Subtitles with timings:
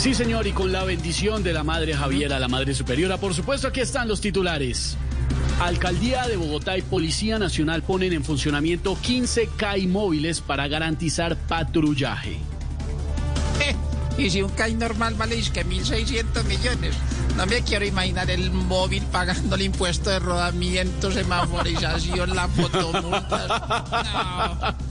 [0.00, 3.68] Sí, señor, y con la bendición de la Madre Javiera, la Madre Superiora, por supuesto,
[3.68, 4.96] aquí están los titulares.
[5.60, 12.38] Alcaldía de Bogotá y Policía Nacional ponen en funcionamiento 15 CAI móviles para garantizar patrullaje.
[14.16, 16.94] Y si un CAI normal vale es que 1.600 millones.
[17.36, 23.50] No me quiero imaginar el móvil pagando el impuesto de rodamiento, semaforización, la fotomultas.
[24.80, 24.89] No.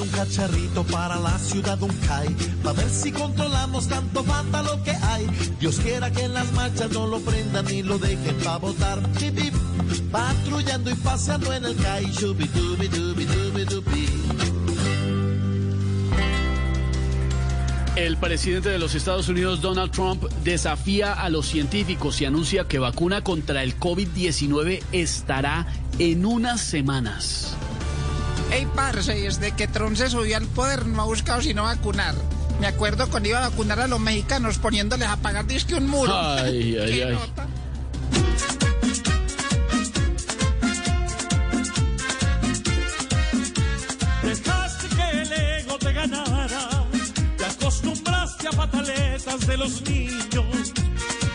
[0.00, 4.24] Un cacharrito para la ciudad un CAI, para ver si controlamos tanto
[4.62, 5.26] lo que hay.
[5.58, 8.98] Dios quiera que en las marchas no lo prendan ni lo dejen para votar.
[9.18, 9.54] Chip, chip,
[10.10, 12.06] patrullando y paseando en el CAI.
[12.12, 14.08] Shubi, dubi, dubi, dubi, dubi.
[17.96, 22.78] El presidente de los Estados Unidos, Donald Trump, desafía a los científicos y anuncia que
[22.78, 25.66] vacuna contra el COVID-19 estará
[25.98, 27.56] en unas semanas.
[28.52, 32.14] Ey, parce, desde que Trump se subió al poder no ha buscado sino vacunar.
[32.60, 36.12] Me acuerdo cuando iba a vacunar a los mexicanos poniéndoles a pagar disque un muro.
[36.14, 37.12] Ay, ay, Qué ay.
[37.14, 37.46] nota.
[44.22, 46.84] Dejaste que el ego te ganara,
[47.36, 50.72] te acostumbraste a pataletas de los niños.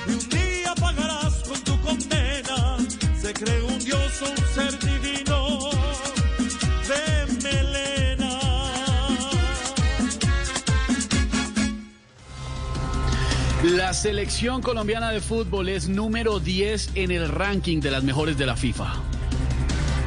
[0.07, 2.77] Y un día pagarás con tu condena.
[3.19, 4.94] Se cree un dios o un ser divino
[13.73, 18.45] La selección colombiana de fútbol es número 10 en el ranking de las mejores de
[18.45, 18.93] la FIFA.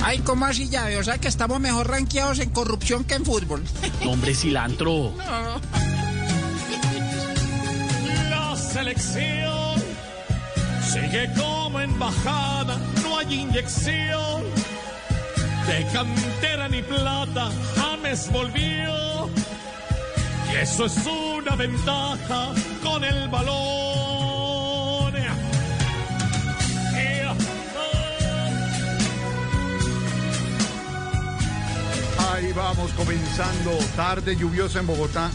[0.04, 0.96] Ay, ¿cómo así llave?
[0.96, 3.64] O sea que estamos mejor rankeados en corrupción que en fútbol.
[4.06, 5.12] Hombre, cilantro.
[8.30, 9.74] La selección
[10.84, 14.44] sigue como embajada, no hay inyección
[15.66, 19.28] de cantera ni plata, James volvió.
[20.52, 23.27] Y eso es una ventaja con el
[32.38, 35.26] Ahí vamos comenzando tarde lluviosa en Bogotá.